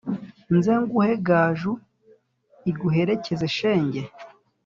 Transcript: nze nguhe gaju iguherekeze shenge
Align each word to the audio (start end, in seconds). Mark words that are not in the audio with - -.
nze 0.55 0.73
nguhe 0.81 1.13
gaju 1.27 1.73
iguherekeze 2.71 3.45
shenge 3.57 4.01